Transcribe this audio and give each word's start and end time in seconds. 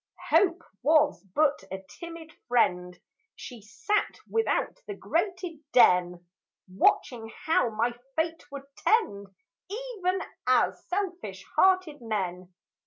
Hope 0.31 0.63
Was 0.81 1.21
but 1.35 1.63
a 1.71 1.83
timid 1.87 2.33
friend; 2.47 2.99
She 3.35 3.61
sat 3.61 4.17
without 4.27 4.81
the 4.87 4.95
grated 4.95 5.59
den, 5.73 6.25
Watching 6.67 7.31
how 7.45 7.69
my 7.69 7.93
fate 8.15 8.43
would 8.51 8.65
tend, 8.77 9.27
Even 9.69 10.19
as 10.47 10.83
selfish 10.87 11.45
hearted 11.55 12.01
men. 12.01 12.51